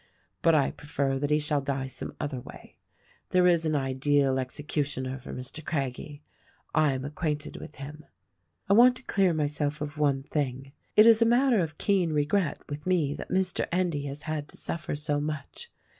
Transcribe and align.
But 0.41 0.55
I 0.55 0.71
prefer 0.71 1.19
that 1.19 1.29
he 1.29 1.37
shall 1.37 1.61
die 1.61 1.85
some 1.85 2.15
other 2.19 2.39
way. 2.41 2.79
There 3.29 3.45
is 3.45 3.67
an 3.67 3.75
ideal 3.75 4.37
execu 4.37 4.81
tioner 4.81 5.21
for 5.21 5.31
Mr. 5.31 5.63
Craggie; 5.63 6.23
I 6.73 6.93
am 6.93 7.05
acquainted 7.05 7.57
with 7.57 7.75
him. 7.75 8.05
''I 8.67 8.73
want 8.75 8.95
to 8.95 9.03
clear 9.03 9.31
myself 9.31 9.79
of 9.79 9.99
one 9.99 10.23
thing. 10.23 10.71
It 10.95 11.05
is 11.05 11.21
a 11.21 11.25
matter 11.25 11.59
of 11.59 11.77
keen 11.77 12.13
regret 12.13 12.63
with 12.67 12.87
me 12.87 13.13
that 13.13 13.29
Mr. 13.29 13.67
Endy 13.71 14.07
has 14.07 14.23
had 14.23 14.47
to 14.49 14.57
suffer 14.57 14.95
so 14.95 15.19
much. 15.21 15.71